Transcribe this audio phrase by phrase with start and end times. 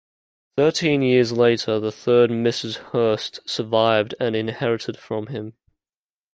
[0.57, 2.77] Thirteen years later, the third Mrs.
[2.89, 5.53] Hearst survived and inherited from him.